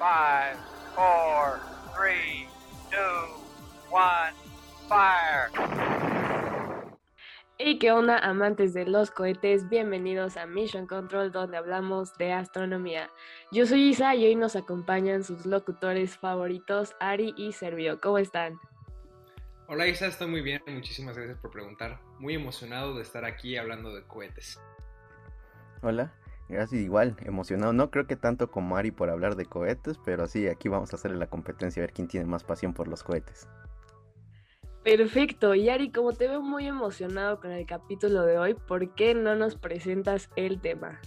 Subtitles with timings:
[0.00, 0.06] 5,
[0.94, 1.60] 4,
[1.94, 2.48] 3,
[2.90, 3.00] 2,
[3.90, 4.00] 1,
[4.88, 5.50] fire.
[7.58, 9.68] Hey, ¿qué onda, amantes de los cohetes?
[9.68, 13.10] Bienvenidos a Mission Control, donde hablamos de astronomía.
[13.52, 18.00] Yo soy Isa y hoy nos acompañan sus locutores favoritos, Ari y Servio.
[18.00, 18.58] ¿Cómo están?
[19.66, 22.00] Hola Isa, estoy muy bien, muchísimas gracias por preguntar.
[22.18, 24.58] Muy emocionado de estar aquí hablando de cohetes.
[25.82, 26.10] Hola,
[26.50, 27.72] gracias igual, emocionado.
[27.72, 30.96] No creo que tanto como Ari por hablar de cohetes, pero sí, aquí vamos a
[30.96, 33.48] hacerle la competencia a ver quién tiene más pasión por los cohetes.
[34.84, 39.14] Perfecto, y Ari, como te veo muy emocionado con el capítulo de hoy, ¿por qué
[39.14, 41.00] no nos presentas el tema?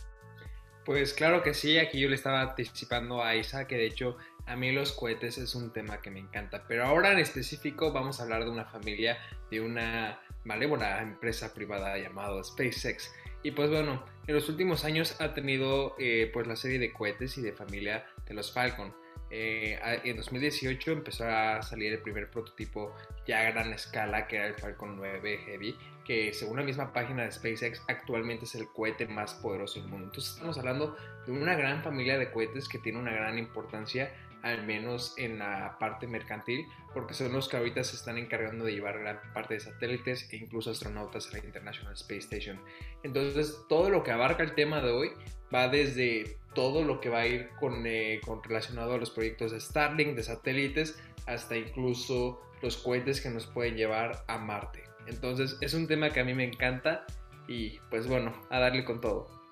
[0.86, 4.56] Pues claro que sí, aquí yo le estaba anticipando a Isa que de hecho a
[4.56, 8.24] mí los cohetes es un tema que me encanta, pero ahora en específico vamos a
[8.24, 9.18] hablar de una familia
[9.50, 13.14] de una malévola empresa privada llamada SpaceX.
[13.44, 17.38] Y pues bueno, en los últimos años ha tenido eh, pues la serie de cohetes
[17.38, 18.94] y de familia de los Falcon.
[19.36, 24.48] Eh, en 2018 empezó a salir el primer prototipo ya a gran escala, que era
[24.48, 25.76] el Falcon 9 Heavy,
[26.06, 30.06] que según la misma página de SpaceX actualmente es el cohete más poderoso del mundo.
[30.06, 34.66] Entonces estamos hablando de una gran familia de cohetes que tiene una gran importancia al
[34.66, 39.00] menos en la parte mercantil, porque son los que ahorita se están encargando de llevar
[39.00, 42.62] gran parte de satélites e incluso astronautas a la International Space Station.
[43.04, 45.12] Entonces, todo lo que abarca el tema de hoy
[45.54, 49.52] va desde todo lo que va a ir con, eh, con relacionado a los proyectos
[49.52, 54.84] de Starlink, de satélites, hasta incluso los cohetes que nos pueden llevar a Marte.
[55.08, 57.06] Entonces, es un tema que a mí me encanta
[57.48, 59.43] y pues bueno, a darle con todo.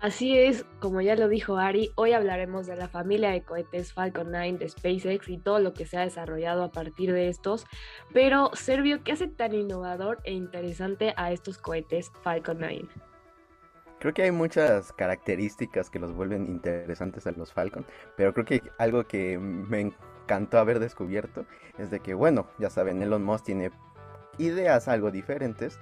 [0.00, 4.30] Así es, como ya lo dijo Ari, hoy hablaremos de la familia de cohetes Falcon
[4.30, 7.66] 9 de SpaceX y todo lo que se ha desarrollado a partir de estos.
[8.12, 12.88] Pero, Servio, ¿qué hace tan innovador e interesante a estos cohetes Falcon 9?
[13.98, 17.86] Creo que hay muchas características que los vuelven interesantes a los Falcon,
[18.18, 21.46] pero creo que algo que me encantó haber descubierto
[21.78, 23.70] es de que, bueno, ya saben, Elon Musk tiene
[24.36, 25.78] ideas algo diferentes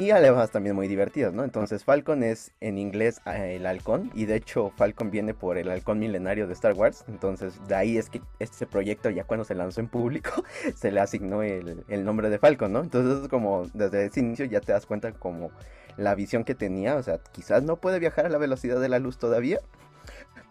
[0.00, 1.42] y además también muy divertidas, ¿no?
[1.42, 5.68] Entonces Falcon es en inglés eh, el halcón y de hecho Falcon viene por el
[5.68, 9.56] halcón milenario de Star Wars, entonces de ahí es que este proyecto ya cuando se
[9.56, 10.30] lanzó en público
[10.76, 12.80] se le asignó el, nombre de Falcon, ¿no?
[12.80, 15.50] Entonces es como desde ese inicio ya te das cuenta como
[15.96, 19.00] la visión que tenía, o sea, quizás no puede viajar a la velocidad de la
[19.00, 19.58] luz todavía,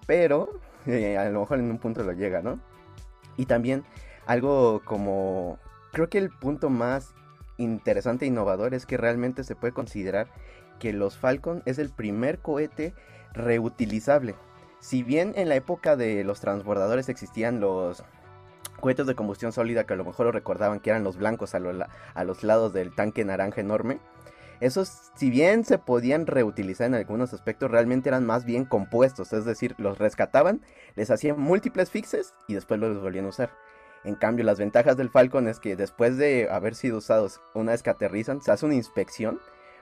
[0.05, 2.59] pero eh, a lo mejor en un punto lo llega, ¿no?
[3.37, 3.85] Y también
[4.25, 5.57] algo como
[5.93, 7.15] creo que el punto más
[7.57, 10.27] interesante e innovador es que realmente se puede considerar
[10.79, 12.93] que los Falcon es el primer cohete
[13.33, 14.35] reutilizable.
[14.79, 18.03] Si bien en la época de los transbordadores existían los
[18.79, 21.59] cohetes de combustión sólida que a lo mejor lo recordaban que eran los blancos a,
[22.13, 23.99] a los lados del tanque naranja enorme,
[24.59, 29.45] esos, si bien se podían reutilizar en algunos aspectos, realmente eran más bien compuestos, es
[29.45, 30.61] decir, los rescataban,
[30.95, 33.51] les hacían múltiples fixes y después los volvían a usar.
[34.03, 37.83] En cambio, las ventajas del Falcon es que después de haber sido usados una vez
[37.83, 39.39] que aterrizan, se hace una inspección,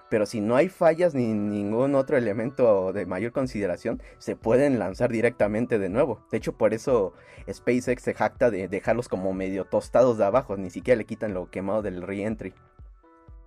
[0.10, 5.12] pero si no hay fallas ni ningún otro elemento de mayor consideración, se pueden lanzar
[5.12, 6.26] directamente de nuevo.
[6.32, 7.14] De hecho, por eso
[7.52, 11.50] SpaceX se jacta de dejarlos como medio tostados de abajo, ni siquiera le quitan lo
[11.50, 12.54] quemado del reentry.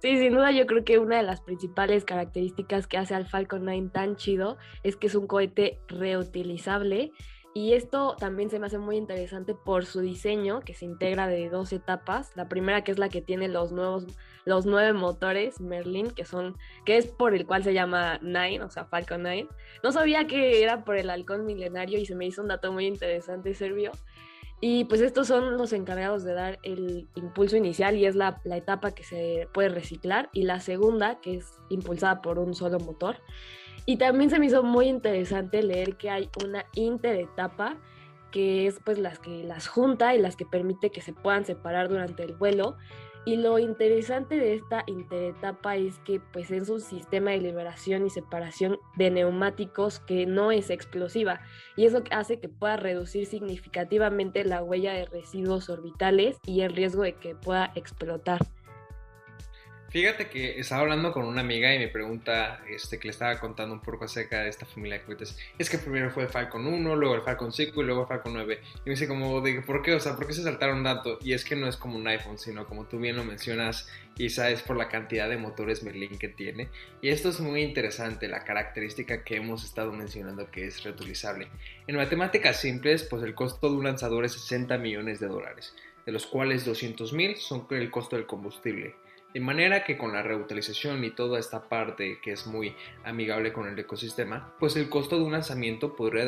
[0.01, 3.65] Sí, sin duda yo creo que una de las principales características que hace al Falcon
[3.65, 7.11] 9 tan chido es que es un cohete reutilizable
[7.59, 11.49] y esto también se me hace muy interesante por su diseño, que se integra de
[11.49, 12.31] dos etapas.
[12.37, 14.07] La primera que es la que tiene los nuevos,
[14.45, 18.71] los nueve motores Merlin, que son, que es por el cual se llama Nine, o
[18.71, 19.49] sea, Falcon 9.
[19.83, 22.87] No sabía que era por el halcón milenario y se me hizo un dato muy
[22.87, 23.91] interesante, Servio.
[24.61, 28.57] Y pues estos son los encargados de dar el impulso inicial y es la, la,
[28.57, 30.31] etapa que se puede reciclar.
[30.33, 33.17] Y la segunda, que es impulsada por un solo motor.
[33.87, 37.77] Y también se me hizo muy interesante leer que hay una interetapa
[38.31, 41.89] que es pues las que las junta y las que permite que se puedan separar
[41.89, 42.77] durante el vuelo.
[43.25, 48.11] Y lo interesante de esta interetapa es que pues es un sistema de liberación y
[48.11, 51.41] separación de neumáticos que no es explosiva
[51.77, 57.03] y eso hace que pueda reducir significativamente la huella de residuos orbitales y el riesgo
[57.03, 58.41] de que pueda explotar.
[59.91, 63.75] Fíjate que estaba hablando con una amiga y me pregunta, este, que le estaba contando
[63.75, 65.39] un poco acerca de esta familia de cohetes.
[65.59, 68.35] Es que primero fue el Falcon 1, luego el Falcon 5 y luego el Falcon
[68.35, 68.61] 9.
[68.63, 69.95] Y me dice como, de, ¿por qué?
[69.95, 71.19] O sea, ¿por qué se saltaron tanto?
[71.23, 74.51] Y es que no es como un iPhone, sino como tú bien lo mencionas, quizá
[74.51, 76.69] es por la cantidad de motores Merlin que tiene.
[77.01, 81.49] Y esto es muy interesante, la característica que hemos estado mencionando que es reutilizable.
[81.87, 85.75] En matemáticas simples, pues el costo de un lanzador es 60 millones de dólares,
[86.05, 88.95] de los cuales 200 mil son el costo del combustible.
[89.35, 93.69] De manera que con la reutilización y toda esta parte que es muy amigable con
[93.69, 96.25] el ecosistema, pues el costo de un lanzamiento podría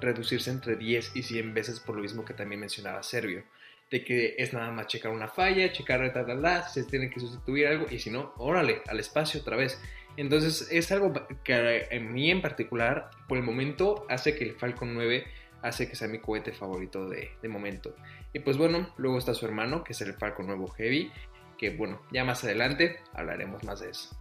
[0.00, 3.44] reducirse entre 10 y 100 veces por lo mismo que también mencionaba Servio,
[3.90, 7.66] de que es nada más checar una falla, checar tal, si se tiene que sustituir
[7.66, 9.78] algo y si no, órale, al espacio otra vez.
[10.16, 11.12] Entonces es algo
[11.44, 15.24] que en mí en particular, por el momento, hace que el Falcon 9
[15.60, 17.94] hace que sea mi cohete favorito de, de momento.
[18.32, 21.12] Y pues bueno, luego está su hermano, que es el Falcon Nuevo Heavy,
[21.58, 24.16] que bueno, ya más adelante hablaremos más de eso.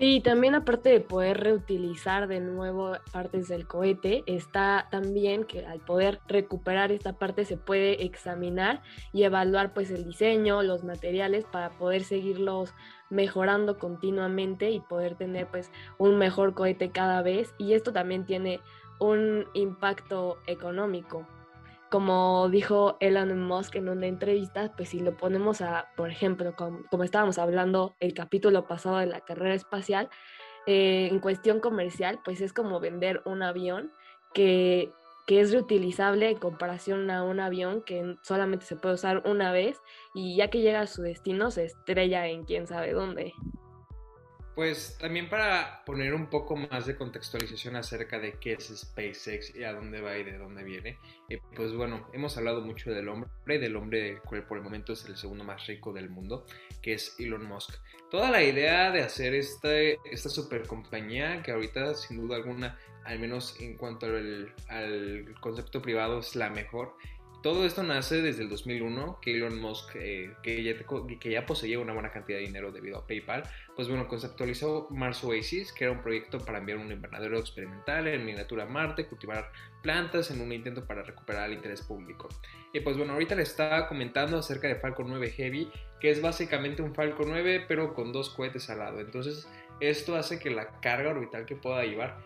[0.00, 5.80] Sí, también aparte de poder reutilizar de nuevo partes del cohete, está también que al
[5.80, 11.68] poder recuperar esta parte se puede examinar y evaluar pues el diseño, los materiales para
[11.68, 12.72] poder seguirlos
[13.10, 18.60] mejorando continuamente y poder tener pues un mejor cohete cada vez y esto también tiene
[19.00, 21.26] un impacto económico
[21.90, 27.04] como dijo Elon Musk en una entrevista, pues si lo ponemos a, por ejemplo, como,
[27.04, 30.08] estábamos hablando el capítulo pasado de la carrera espacial,
[30.66, 33.92] eh, en cuestión comercial, pues es como vender un avión
[34.32, 34.92] que,
[35.26, 39.80] que es reutilizable en comparación a un avión que solamente se puede usar una vez
[40.14, 43.34] y ya que llega a su destino se estrella en quién sabe dónde.
[44.54, 49.64] Pues también para poner un poco más de contextualización acerca de qué es SpaceX y
[49.64, 50.98] a dónde va y de dónde viene,
[51.28, 55.04] eh, pues bueno, hemos hablado mucho del hombre, del hombre cual por el momento es
[55.06, 56.44] el segundo más rico del mundo,
[56.82, 57.76] que es Elon Musk.
[58.10, 63.20] Toda la idea de hacer esta, esta super compañía, que ahorita sin duda alguna, al
[63.20, 66.96] menos en cuanto al concepto privado, es la mejor,
[67.42, 71.92] todo esto nace desde el 2001, que Elon Musk, eh, que, ya, que, poseía una
[71.92, 73.44] buena cantidad de dinero debido a PayPal,
[73.74, 78.24] pues bueno, conceptualizó Mars Oasis, que era un proyecto para enviar un invernadero experimental en
[78.24, 79.50] miniatura a Marte, cultivar
[79.82, 82.28] plantas en un intento para recuperar el interés público.
[82.72, 86.82] Y pues bueno, ahorita le estaba comentando acerca de Falcon 9 Heavy, que es básicamente
[86.82, 89.00] un Falcon 9 pero con dos cohetes al lado.
[89.00, 89.48] Entonces,
[89.80, 92.18] esto hace que la carga orbital que pueda llevar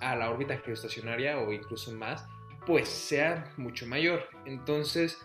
[0.00, 2.26] a la órbita geoestacionaria o incluso más
[2.66, 4.28] pues sea mucho mayor.
[4.46, 5.18] Entonces,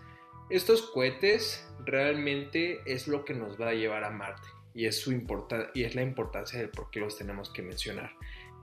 [0.50, 5.12] estos cohetes realmente es lo que nos va a llevar a Marte y es, su
[5.74, 8.12] y es la importancia de por qué los tenemos que mencionar.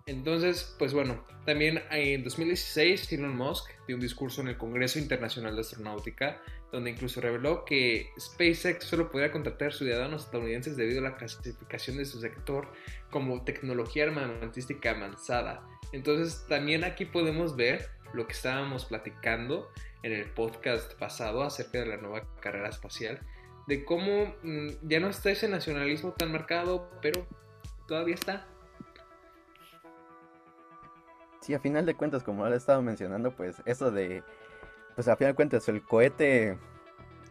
[0.06, 5.55] Entonces, pues bueno, también en 2016 Elon Musk dio un discurso en el Congreso Internacional
[5.55, 6.43] de Astronáutica
[6.75, 12.05] donde incluso reveló que SpaceX solo podría contratar ciudadanos estadounidenses debido a la clasificación de
[12.05, 12.73] su sector
[13.11, 15.65] como tecnología armamentística avanzada.
[15.93, 19.70] Entonces, también aquí podemos ver lo que estábamos platicando
[20.02, 23.20] en el podcast pasado acerca de la nueva carrera espacial,
[23.66, 27.26] de cómo mm, ya no está ese nacionalismo tan marcado, pero
[27.87, 28.46] todavía está.
[31.40, 34.22] Sí, a final de cuentas, como he estado mencionando, pues eso de,
[34.94, 36.58] pues a final de cuentas el cohete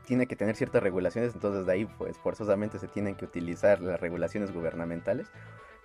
[0.06, 4.00] tiene que tener ciertas regulaciones, entonces de ahí pues forzosamente se tienen que utilizar las
[4.00, 5.28] regulaciones gubernamentales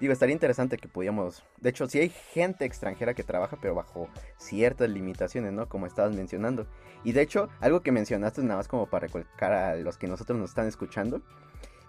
[0.00, 1.42] Digo, estaría interesante que pudiéramos...
[1.60, 5.68] De hecho, si hay gente extranjera que trabaja, pero bajo ciertas limitaciones, ¿no?
[5.68, 6.68] Como estabas mencionando.
[7.02, 10.38] Y de hecho, algo que mencionaste nada más como para recalcar a los que nosotros
[10.38, 11.20] nos están escuchando,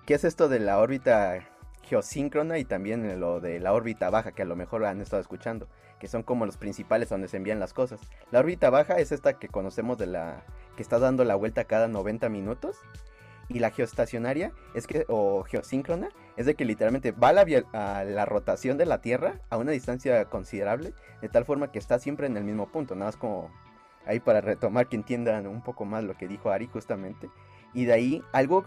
[0.07, 1.47] que es esto de la órbita
[1.83, 5.67] geosíncrona y también lo de la órbita baja, que a lo mejor han estado escuchando,
[5.99, 8.01] que son como los principales donde se envían las cosas.
[8.31, 10.45] La órbita baja es esta que conocemos de la
[10.79, 12.77] que está dando la vuelta cada 90 minutos
[13.49, 18.05] y la geoestacionaria es que, o geosíncrona, es de que literalmente va a la, a
[18.05, 22.27] la, rotación de la Tierra a una distancia considerable, de tal forma que está siempre
[22.27, 23.51] en el mismo punto, nada más como
[24.05, 27.29] ahí para retomar que entiendan un poco más lo que dijo Ari justamente.
[27.73, 28.63] Y de ahí algo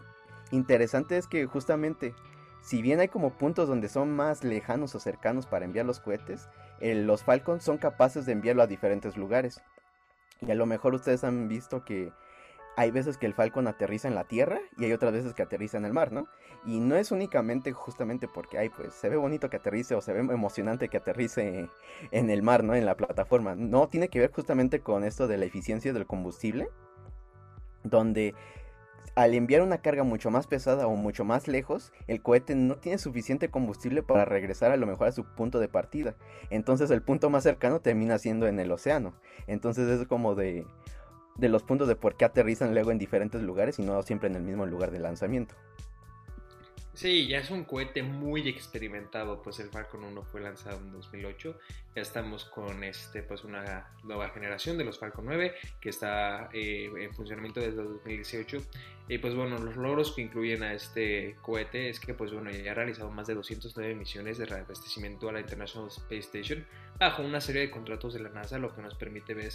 [0.51, 2.15] interesante es que justamente,
[2.61, 6.51] si bien hay como puntos donde son más lejanos o cercanos para enviar los cohetes,
[6.79, 9.63] los Falcons son capaces de enviarlo a diferentes lugares.
[10.47, 12.13] Y a lo mejor ustedes han visto que
[12.77, 15.77] hay veces que el Falcon aterriza en la tierra y hay otras veces que aterriza
[15.77, 16.27] en el mar, ¿no?
[16.65, 20.13] Y no es únicamente justamente porque, ay, pues se ve bonito que aterrice o se
[20.13, 21.69] ve emocionante que aterrice
[22.11, 22.75] en el mar, ¿no?
[22.75, 23.55] En la plataforma.
[23.55, 26.69] No, tiene que ver justamente con esto de la eficiencia del combustible,
[27.85, 28.35] donde
[29.15, 32.99] al enviar una carga mucho más pesada o mucho más lejos, el cohete no tiene
[32.99, 36.15] suficiente combustible para regresar a lo mejor a su punto de partida.
[36.51, 39.15] Entonces el punto más cercano termina siendo en el océano.
[39.47, 40.65] Entonces es como de,
[41.37, 44.37] de los puntos de por qué aterrizan luego en diferentes lugares y no siempre en
[44.37, 45.55] el mismo lugar de lanzamiento.
[46.95, 51.59] Sí, ya es un cohete muy experimentado, pues el Falcon 1 fue lanzado en 2008,
[51.97, 56.91] ya estamos con este, pues una nueva generación de los Falcon 9 que está eh,
[56.95, 58.59] en funcionamiento desde 2018
[59.09, 62.73] y pues bueno, los logros que incluyen a este cohete es que pues bueno, ya
[62.73, 66.67] ha realizado más de 209 misiones de reabastecimiento a la International Space Station
[66.99, 69.53] bajo una serie de contratos de la NASA, lo que nos permite ver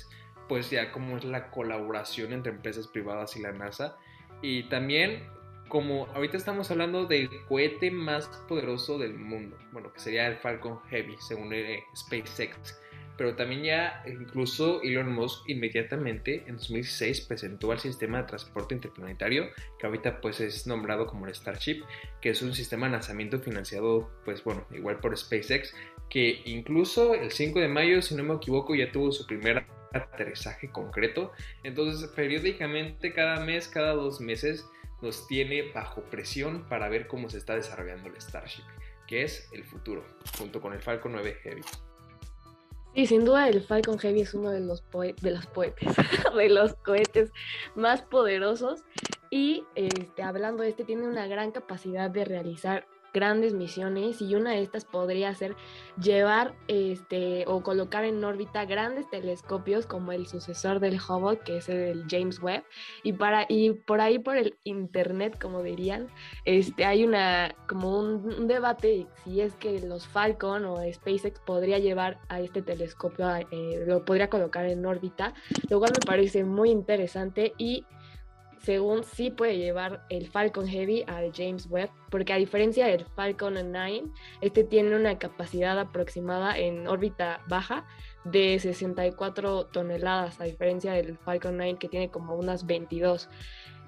[0.50, 3.96] pues ya cómo es la colaboración entre empresas privadas y la NASA
[4.41, 5.37] y también
[5.67, 10.79] como ahorita estamos hablando del cohete más poderoso del mundo, bueno, que sería el Falcon
[10.89, 12.79] Heavy, según eh, SpaceX.
[13.17, 19.47] Pero también ya incluso Elon Musk inmediatamente en 2016 presentó al sistema de transporte interplanetario,
[19.79, 21.83] que ahorita pues es nombrado como el Starship,
[22.21, 25.74] que es un sistema de lanzamiento financiado pues bueno, igual por SpaceX,
[26.09, 30.69] que incluso el 5 de mayo, si no me equivoco, ya tuvo su primer aterrizaje
[30.69, 31.31] concreto.
[31.63, 34.65] Entonces, periódicamente, cada mes, cada dos meses,
[35.01, 38.63] nos tiene bajo presión para ver cómo se está desarrollando el Starship,
[39.07, 40.03] que es el futuro,
[40.37, 41.61] junto con el Falcon 9 Heavy.
[42.95, 44.83] Sí, sin duda el Falcon Heavy es uno de los,
[45.21, 45.95] de los poetes,
[46.35, 47.31] de los cohetes
[47.75, 48.83] más poderosos
[49.29, 52.87] y este, hablando de este tiene una gran capacidad de realizar
[53.17, 55.55] grandes misiones y una de estas podría ser
[56.00, 61.67] llevar este o colocar en órbita grandes telescopios como el sucesor del Hubble que es
[61.69, 62.63] el James Webb.
[63.01, 66.07] Y para y por ahí por el internet como dirían
[66.45, 72.19] este hay una como un, debate si es que los Falcon o SpaceX podría llevar
[72.29, 75.33] a este telescopio eh, lo podría colocar en órbita
[75.69, 77.86] lo cual me parece muy interesante y
[78.67, 83.53] según sí puede llevar el Falcon Heavy al James Webb, porque a diferencia del Falcon
[83.53, 84.03] 9,
[84.41, 87.88] este tiene una capacidad aproximada en órbita baja
[88.25, 93.29] de 64 toneladas, a diferencia del Falcon 9 que tiene como unas 22.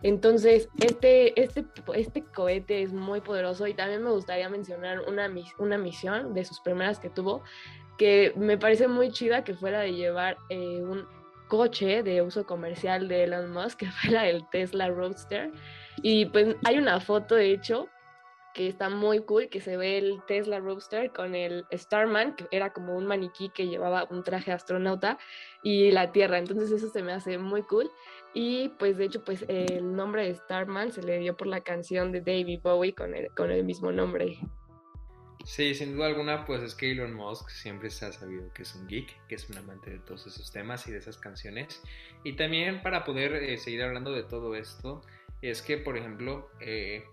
[0.01, 5.77] Entonces, este, este, este cohete es muy poderoso y también me gustaría mencionar una, una
[5.77, 7.43] misión de sus primeras que tuvo,
[7.97, 11.05] que me parece muy chida que fuera de llevar eh, un
[11.49, 15.51] coche de uso comercial de Elon Musk, que fue la del Tesla Roadster.
[16.01, 17.89] Y pues hay una foto, de hecho,
[18.53, 22.71] que está muy cool, que se ve el Tesla Roadster con el Starman, que era
[22.71, 25.17] como un maniquí que llevaba un traje astronauta,
[25.61, 26.37] y la Tierra.
[26.37, 27.91] Entonces eso se me hace muy cool.
[28.33, 32.11] Y pues de hecho, pues el nombre de Starman se le dio por la canción
[32.11, 34.39] de David Bowie con el, con el mismo nombre.
[35.45, 38.75] Sí, sin duda alguna, pues es que Elon Musk siempre se ha sabido que es
[38.75, 41.81] un geek, que es un amante de todos esos temas y de esas canciones.
[42.23, 45.01] Y también para poder eh, seguir hablando de todo esto,
[45.41, 47.03] es que, por ejemplo, eh,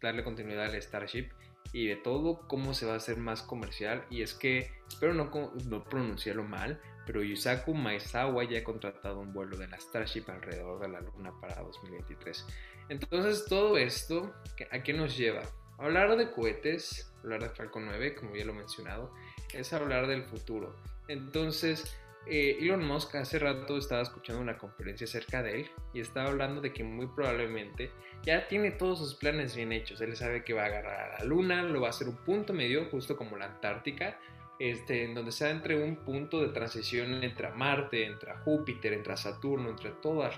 [0.00, 1.30] darle continuidad al Starship
[1.72, 4.04] y de todo cómo se va a hacer más comercial.
[4.10, 5.30] Y es que, espero no,
[5.68, 10.80] no pronunciarlo mal, pero Yusaku Maezawa ya ha contratado un vuelo de la Starship alrededor
[10.80, 12.46] de la Luna para 2023.
[12.88, 14.32] Entonces, todo esto,
[14.70, 15.42] ¿a qué nos lleva?
[15.78, 19.12] Hablar de cohetes, hablar de Falcon 9, como ya lo he mencionado,
[19.52, 20.76] es hablar del futuro.
[21.08, 26.28] Entonces, eh, Elon Musk hace rato estaba escuchando una conferencia acerca de él y estaba
[26.28, 27.90] hablando de que muy probablemente
[28.22, 30.00] ya tiene todos sus planes bien hechos.
[30.00, 32.52] Él sabe que va a agarrar a la Luna, lo va a hacer un punto
[32.52, 34.18] medio, justo como la Antártica,
[34.60, 39.70] este, en donde sea entre un punto de transición entre Marte, entre Júpiter, entre Saturno,
[39.70, 40.36] entre todas,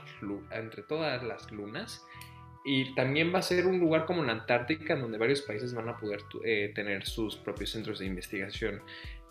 [0.50, 2.06] entre todas las lunas
[2.64, 5.98] y también va a ser un lugar como la Antártica, donde varios países van a
[5.98, 8.80] poder eh, tener sus propios centros de investigación.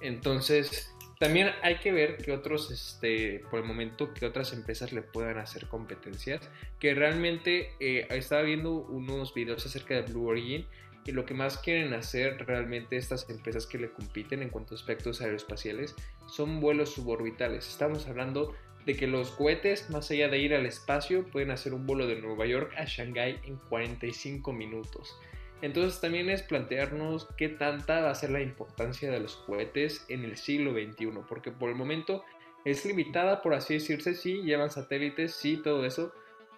[0.01, 5.01] Entonces, también hay que ver que otros, este, por el momento, que otras empresas le
[5.01, 6.47] puedan hacer competencias.
[6.79, 10.67] Que realmente eh, estaba viendo unos videos acerca de Blue Origin
[11.05, 14.77] y lo que más quieren hacer realmente estas empresas que le compiten en cuanto a
[14.77, 15.95] aspectos aeroespaciales
[16.27, 17.67] son vuelos suborbitales.
[17.67, 18.53] Estamos hablando
[18.85, 22.19] de que los cohetes, más allá de ir al espacio, pueden hacer un vuelo de
[22.21, 25.17] Nueva York a Shanghái en 45 minutos.
[25.61, 30.25] Entonces también es plantearnos qué tanta va a ser la importancia de los cohetes en
[30.25, 32.25] el siglo XXI, porque por el momento
[32.65, 36.13] es limitada, por así decirse, sí, llevan satélites, sí, todo eso,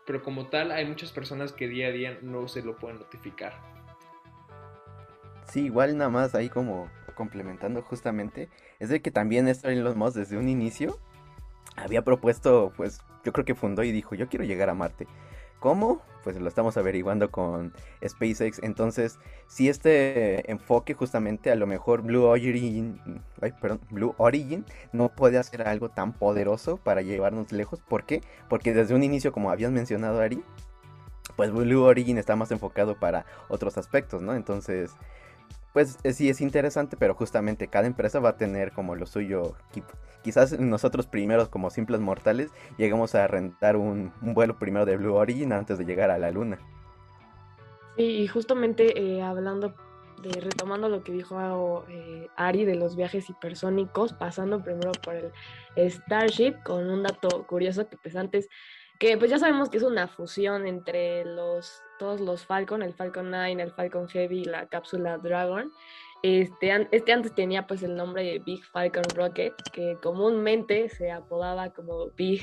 [0.07, 3.53] pero como tal hay muchas personas que día a día no se lo pueden notificar.
[5.51, 10.15] Sí, igual nada más ahí como complementando justamente, es de que también esto los mods
[10.15, 10.99] desde un inicio
[11.75, 15.07] había propuesto, pues yo creo que fundó y dijo, yo quiero llegar a Marte.
[15.59, 16.01] ¿Cómo?
[16.23, 17.73] Pues lo estamos averiguando con
[18.05, 18.59] SpaceX.
[18.61, 22.99] Entonces, si este enfoque justamente a lo mejor Blue Origin,
[23.61, 27.81] perdón, Blue Origin no puede hacer algo tan poderoso para llevarnos lejos.
[27.81, 28.21] ¿Por qué?
[28.47, 30.43] Porque desde un inicio, como habías mencionado, Ari,
[31.35, 34.35] pues Blue Origin está más enfocado para otros aspectos, ¿no?
[34.35, 34.91] Entonces,
[35.75, 39.57] pues eh, sí es interesante, pero justamente cada empresa va a tener como lo suyo.
[40.23, 45.51] Quizás nosotros primeros, como simples mortales, lleguemos a rentar un, vuelo primero de Blue Origin
[45.51, 46.59] antes de llegar a la luna.
[47.97, 49.75] Y justamente eh, hablando
[50.23, 55.15] de, retomando lo que dijo eh, Ari de los viajes hipersónicos, pasando primero por
[55.75, 58.47] el Starship, con un dato curioso que pues antes
[58.99, 63.29] que pues ya sabemos que es una fusión entre los, todos los Falcon, el Falcon
[63.29, 65.71] 9, el Falcon Heavy y la cápsula Dragon.
[66.23, 71.69] Este, este antes tenía pues el nombre de Big Falcon Rocket, que comúnmente se apodaba
[71.69, 72.41] como Big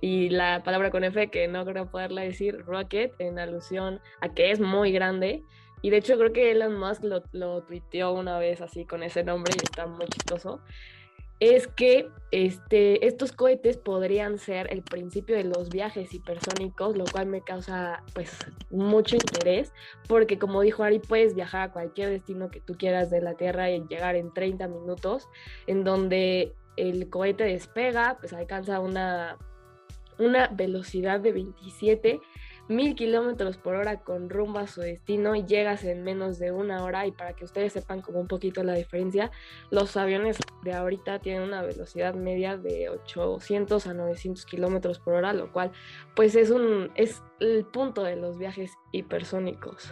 [0.00, 4.50] y la palabra con F que no creo poderla decir, Rocket, en alusión a que
[4.50, 5.44] es muy grande.
[5.82, 9.24] Y de hecho creo que Elon Musk lo, lo tuiteó una vez así con ese
[9.24, 10.60] nombre y está muy chistoso
[11.42, 17.26] es que este, estos cohetes podrían ser el principio de los viajes hipersónicos, lo cual
[17.26, 18.30] me causa pues
[18.70, 19.72] mucho interés,
[20.06, 23.72] porque como dijo Ari, puedes viajar a cualquier destino que tú quieras de la Tierra
[23.72, 25.28] y llegar en 30 minutos,
[25.66, 29.36] en donde el cohete despega, pues alcanza una,
[30.20, 32.20] una velocidad de 27
[32.68, 36.84] mil kilómetros por hora con rumbo a su destino y llegas en menos de una
[36.84, 37.06] hora.
[37.06, 39.30] Y para que ustedes sepan como un poquito la diferencia,
[39.70, 45.32] los aviones de ahorita tienen una velocidad media de 800 a 900 kilómetros por hora,
[45.32, 45.72] lo cual
[46.14, 49.90] pues es un es el punto de los viajes hipersónicos.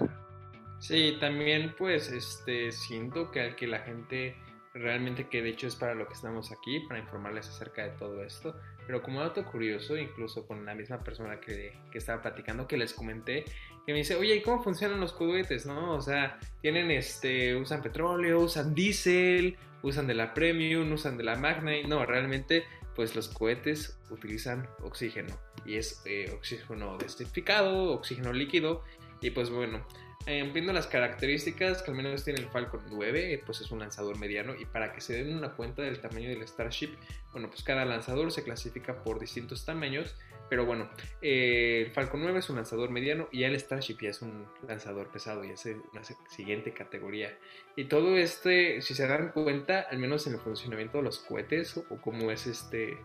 [0.79, 4.35] Sí, también pues este siento que al que la gente
[4.73, 8.23] realmente que de hecho es para lo que estamos aquí, para informarles acerca de todo
[8.23, 8.55] esto,
[8.91, 12.93] pero como dato curioso, incluso con la misma persona que, que, estaba platicando, que les
[12.93, 13.45] comenté,
[13.87, 15.93] que me dice, oye, ¿y cómo funcionan los cohetes, no?
[15.93, 21.37] O sea, tienen este, usan petróleo, usan diésel, usan de la Premium, usan de la
[21.37, 22.65] Magnite, no, realmente,
[22.97, 28.83] pues los cohetes utilizan oxígeno, y es eh, oxígeno destrificado, oxígeno líquido,
[29.21, 29.87] y pues bueno,
[30.27, 34.19] eh, viendo las características que al menos tiene el Falcon 9, pues es un lanzador
[34.19, 36.91] mediano y para que se den una cuenta del tamaño del Starship,
[37.33, 40.15] bueno, pues cada lanzador se clasifica por distintos tamaños,
[40.51, 40.91] pero bueno,
[41.23, 45.11] eh, el Falcon 9 es un lanzador mediano y el Starship ya es un lanzador
[45.11, 47.39] pesado y es una siguiente categoría.
[47.77, 51.77] Y todo este, si se dan cuenta, al menos en el funcionamiento de los cohetes
[51.77, 52.99] o cómo es este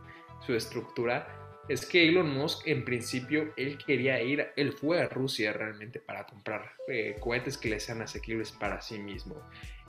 [0.45, 5.53] su estructura, es que Elon Musk en principio él quería ir, él fue a Rusia
[5.53, 9.35] realmente para comprar eh, cohetes que le sean asequibles para sí mismo.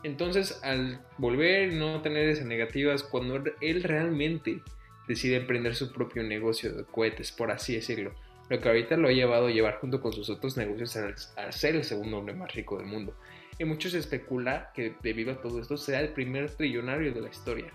[0.02, 4.60] Entonces al volver no tener esas negativas, cuando él realmente
[5.08, 8.14] decide emprender su propio negocio de cohetes, por así decirlo,
[8.48, 10.96] lo que ahorita lo ha llevado a llevar junto con sus otros negocios
[11.36, 13.16] a, ser el segundo hombre más rico del mundo.
[13.58, 17.72] Y muchos especulan que debido a todo esto sea el primer trillonario de la historia.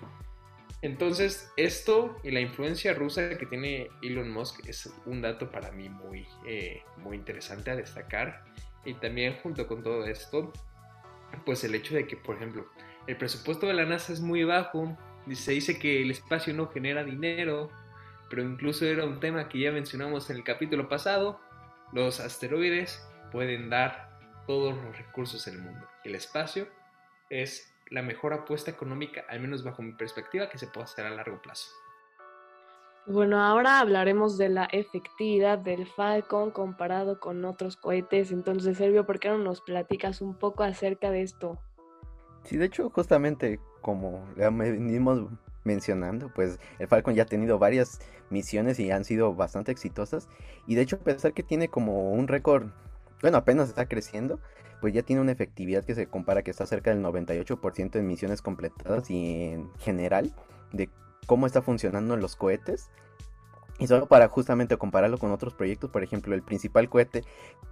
[0.81, 5.89] Entonces, esto y la influencia rusa que tiene Elon Musk es un dato para mí
[5.89, 8.43] muy, eh, muy interesante a destacar.
[8.83, 10.51] Y también junto con todo esto,
[11.45, 12.65] pues el hecho de que, por ejemplo,
[13.05, 14.97] el presupuesto de la NASA es muy bajo.
[15.33, 17.69] Se dice que el espacio no genera dinero,
[18.29, 21.39] pero incluso era un tema que ya mencionamos en el capítulo pasado.
[21.93, 24.09] Los asteroides pueden dar
[24.47, 25.87] todos los recursos del mundo.
[26.03, 26.67] El espacio
[27.29, 31.11] es la mejor apuesta económica, al menos bajo mi perspectiva, que se pueda hacer a
[31.11, 31.69] largo plazo.
[33.05, 38.31] Bueno, ahora hablaremos de la efectividad del Falcon comparado con otros cohetes.
[38.31, 41.59] Entonces, Sergio, ¿por qué no nos platicas un poco acerca de esto?
[42.43, 45.29] Sí, de hecho, justamente como ya venimos
[45.63, 47.99] mencionando, pues el Falcon ya ha tenido varias
[48.29, 50.29] misiones y han sido bastante exitosas.
[50.67, 52.67] Y de hecho, pensar que tiene como un récord,
[53.21, 54.39] bueno, apenas está creciendo,
[54.81, 58.41] pues ya tiene una efectividad que se compara que está cerca del 98% en misiones
[58.41, 60.33] completadas y en general
[60.73, 60.89] de
[61.27, 62.89] cómo está funcionando los cohetes.
[63.79, 67.23] Y solo para justamente compararlo con otros proyectos, por ejemplo, el principal cohete,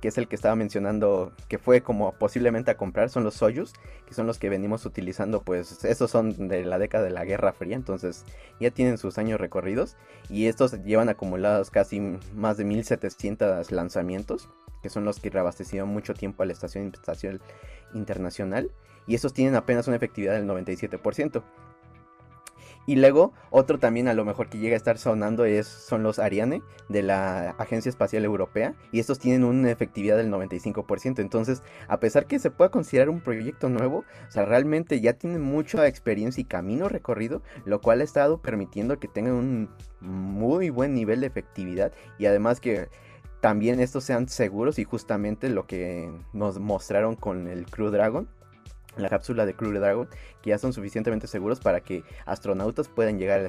[0.01, 3.73] que es el que estaba mencionando, que fue como posiblemente a comprar, son los Soyuz,
[4.07, 7.53] que son los que venimos utilizando, pues esos son de la década de la Guerra
[7.53, 8.25] Fría, entonces
[8.59, 9.97] ya tienen sus años recorridos
[10.29, 11.99] y estos llevan acumulados casi
[12.33, 14.49] más de 1700 lanzamientos
[14.81, 17.41] que son los que reabastecieron mucho tiempo a la Estación Espacial
[17.93, 18.71] Internacional,
[19.07, 21.43] y esos tienen apenas una efectividad del 97%.
[22.89, 26.17] Y luego, otro también a lo mejor que llega a estar sonando es, son los
[26.17, 28.73] Ariane de la Agencia Espacial Europea.
[28.91, 31.19] Y estos tienen una efectividad del 95%.
[31.19, 35.41] Entonces, a pesar que se pueda considerar un proyecto nuevo, o sea, realmente ya tienen
[35.41, 39.69] mucha experiencia y camino recorrido, lo cual ha estado permitiendo que tengan un
[40.01, 41.93] muy buen nivel de efectividad.
[42.17, 42.89] Y además que
[43.41, 48.29] también estos sean seguros y justamente lo que nos mostraron con el Crew Dragon,
[48.97, 50.09] la cápsula de Crew Dragon,
[50.41, 53.47] que ya son suficientemente seguros para que astronautas puedan llegar a la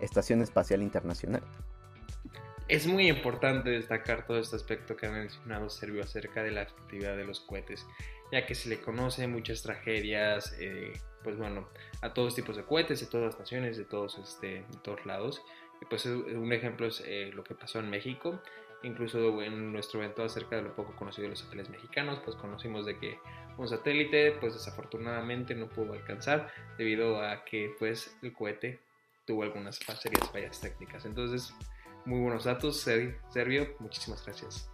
[0.00, 1.42] Estación Espacial Internacional.
[2.66, 7.16] Es muy importante destacar todo este aspecto que ha mencionado Servio acerca de la efectividad
[7.16, 7.86] de los cohetes,
[8.32, 11.68] ya que se le conoce muchas tragedias, eh, pues bueno,
[12.00, 15.42] a todos tipos de cohetes, de todas las naciones, de todos, este, de todos lados.
[15.82, 18.40] Y pues un ejemplo es eh, lo que pasó en México,
[18.84, 22.86] Incluso en nuestro evento acerca de lo poco conocido de los satélites mexicanos, pues conocimos
[22.86, 23.18] de que
[23.56, 28.80] un satélite, pues desafortunadamente no pudo alcanzar debido a que pues el cohete
[29.26, 31.06] tuvo algunas serias fallas técnicas.
[31.06, 31.54] Entonces,
[32.04, 32.86] muy buenos datos,
[33.30, 34.73] Servio, muchísimas gracias.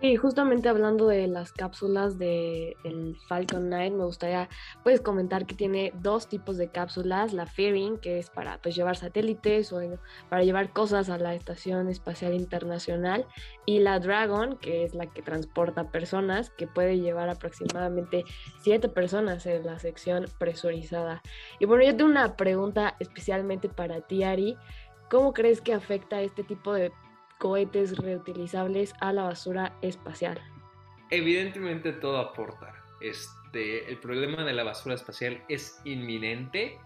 [0.00, 4.48] Sí, justamente hablando de las cápsulas del el Falcon 9, me gustaría
[4.84, 8.96] pues comentar que tiene dos tipos de cápsulas, la Fairing, que es para pues, llevar
[8.96, 9.80] satélites o
[10.28, 13.26] para llevar cosas a la Estación Espacial Internacional,
[13.66, 18.22] y la Dragon, que es la que transporta personas, que puede llevar aproximadamente
[18.62, 21.22] siete personas en la sección presurizada.
[21.58, 24.56] Y bueno, yo tengo una pregunta especialmente para ti, Ari.
[25.10, 26.92] ¿Cómo crees que afecta este tipo de
[27.38, 30.40] cohetes reutilizables a la basura espacial?
[31.10, 32.74] Evidentemente todo aporta.
[33.00, 36.78] Este, el problema de la basura espacial es inminente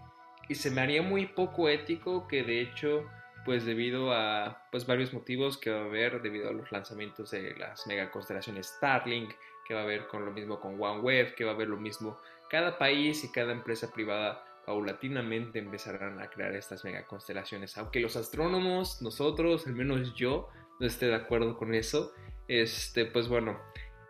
[0.47, 3.05] y se me haría muy poco ético que de hecho
[3.45, 7.55] pues debido a pues varios motivos que va a haber debido a los lanzamientos de
[7.57, 9.33] las megaconstelaciones Starlink,
[9.67, 12.17] que va a haber con lo mismo con OneWeb, que va a haber lo mismo
[12.49, 17.77] cada país y cada empresa privada paulatinamente empezarán a crear estas megaconstelaciones.
[17.77, 20.49] Aunque los astrónomos, nosotros, al menos yo,
[20.79, 22.13] no esté de acuerdo con eso,
[22.47, 23.59] este, pues bueno,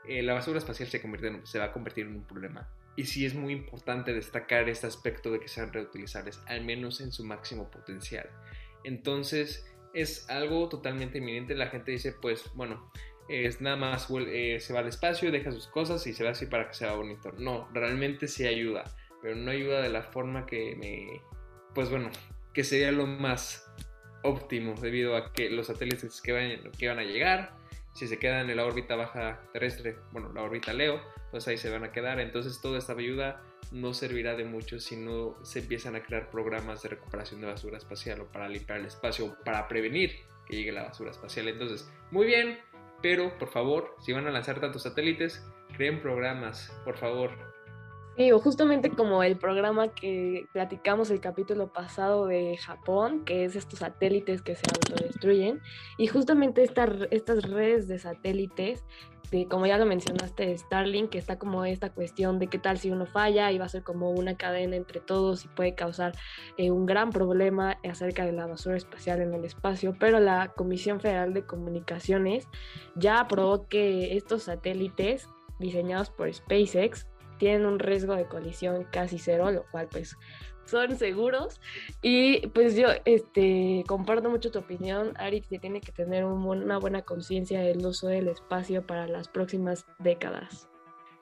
[0.07, 2.69] eh, la basura espacial se, va a convertir en un problema.
[2.95, 7.11] Y sí es muy importante destacar este aspecto de que sean reutilizables, al menos en
[7.11, 8.29] su máximo potencial.
[8.83, 11.55] Entonces, es algo totalmente inminente.
[11.55, 12.91] La gente dice, pues bueno,
[13.29, 16.45] es nada más eh, se va al espacio, deja sus cosas y se va así
[16.45, 17.31] para que sea bonito.
[17.31, 18.83] No, realmente sí ayuda
[19.23, 21.21] pero no ayuda de la forma que me,
[21.73, 22.11] pues bueno,
[22.53, 23.73] que sería lo más
[24.21, 27.55] óptimo debido a que los satélites que van, que van a llegar,
[27.93, 30.99] si se quedan en la órbita baja terrestre, bueno, la órbita Leo,
[31.31, 32.19] pues ahí se van a quedar.
[32.19, 36.83] Entonces toda esta ayuda no servirá de mucho si no se empiezan a crear programas
[36.83, 40.73] de recuperación de basura espacial o para limpiar el espacio o para prevenir que llegue
[40.73, 41.47] la basura espacial.
[41.47, 42.59] Entonces, muy bien,
[43.01, 47.52] pero por favor, si van a lanzar tantos satélites, creen programas, por favor,
[48.15, 53.55] Sí, o justamente como el programa que platicamos el capítulo pasado de Japón, que es
[53.55, 55.61] estos satélites que se autodestruyen,
[55.97, 58.83] y justamente estas redes de satélites,
[59.31, 62.91] de, como ya lo mencionaste, Starlink, que está como esta cuestión de qué tal si
[62.91, 66.13] uno falla y va a ser como una cadena entre todos y puede causar
[66.57, 70.99] eh, un gran problema acerca de la basura espacial en el espacio, pero la Comisión
[70.99, 72.47] Federal de Comunicaciones
[72.93, 79.51] ya aprobó que estos satélites diseñados por SpaceX tienen un riesgo de colisión casi cero,
[79.51, 80.17] lo cual pues
[80.65, 81.59] son seguros.
[82.01, 87.01] Y pues yo este, comparto mucho tu opinión, Ari, que tiene que tener una buena
[87.01, 90.69] conciencia del uso del espacio para las próximas décadas.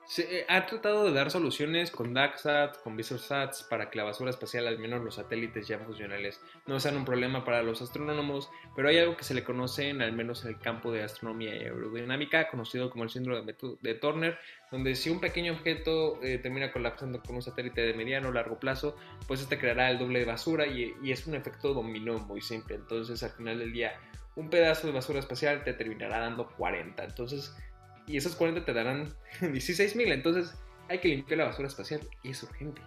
[0.04, 4.30] Se eh, ha tratado de dar soluciones con DACSAT, con VisorSats, para que la basura
[4.30, 8.88] espacial, al menos los satélites ya funcionales, no sean un problema para los astrónomos, pero
[8.88, 11.60] hay algo que se le conoce, en, al menos en el campo de astronomía y
[11.60, 14.38] aerodinámica, conocido como el síndrome de Turner,
[14.70, 18.58] donde si un pequeño objeto eh, termina colapsando con un satélite de mediano o largo
[18.58, 18.96] plazo,
[19.28, 22.74] pues este creará el doble de basura y, y es un efecto dominó muy simple.
[22.74, 23.98] Entonces, al final del día,
[24.34, 27.04] un pedazo de basura espacial te terminará dando 40.
[27.04, 27.54] Entonces,
[28.06, 29.08] y esos 40 te darán
[29.40, 30.12] 16 mil.
[30.12, 30.54] Entonces
[30.88, 32.82] hay que limpiar la basura espacial y es urgente.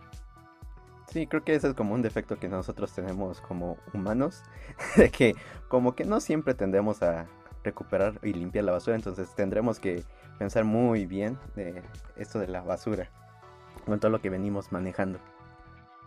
[1.12, 4.43] Sí, creo que ese es como un defecto que nosotros tenemos como humanos,
[4.97, 5.36] de que
[5.67, 7.28] como que no siempre tendemos a
[7.63, 10.04] recuperar y limpiar la basura, entonces tendremos que
[10.38, 11.82] pensar muy bien de
[12.15, 13.10] esto de la basura,
[13.86, 15.19] con todo lo que venimos manejando.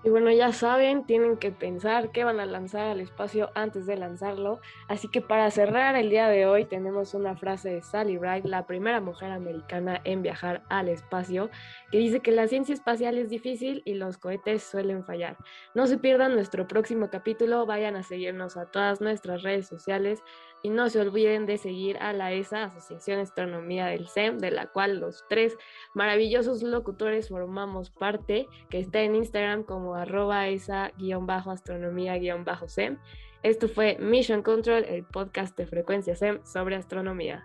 [0.04, 3.96] Y bueno, ya saben, tienen que pensar qué van a lanzar al espacio antes de
[3.96, 4.60] lanzarlo.
[4.86, 8.64] Así que para cerrar el día de hoy tenemos una frase de Sally Ride, la
[8.64, 11.50] primera mujer americana en viajar al espacio,
[11.90, 15.36] que dice que la ciencia espacial es difícil y los cohetes suelen fallar.
[15.74, 20.22] No se pierdan nuestro próximo capítulo, vayan a seguirnos a todas nuestras redes sociales
[20.62, 24.66] y no se olviden de seguir a la ESA, Asociación Astronomía del SEM, de la
[24.66, 25.56] cual los tres
[25.94, 32.98] maravillosos locutores formamos parte, que está en Instagram como arroba esa-astronomía-sem.
[33.42, 37.44] Esto fue Mission Control, el podcast de frecuencia SEM sobre astronomía.